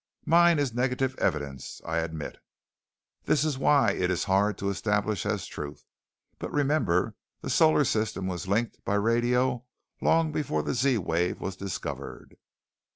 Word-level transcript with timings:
"Mine 0.25 0.57
is 0.57 0.73
negative 0.73 1.13
evidence, 1.19 1.79
I 1.85 1.99
admit. 1.99 2.39
This 3.25 3.43
is 3.45 3.59
why 3.59 3.91
it 3.91 4.09
is 4.09 4.23
hard 4.23 4.57
to 4.57 4.71
establish 4.71 5.27
as 5.27 5.45
truth. 5.45 5.85
But 6.39 6.51
remember, 6.51 7.13
the 7.41 7.51
solar 7.51 7.83
system 7.83 8.25
was 8.25 8.47
linked 8.47 8.83
by 8.83 8.95
radio 8.95 9.63
long 10.01 10.31
before 10.31 10.63
the 10.63 10.73
Z 10.73 10.97
wave 10.97 11.39
was 11.39 11.55
discovered." 11.55 12.35